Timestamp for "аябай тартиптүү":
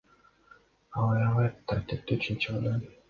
1.17-2.19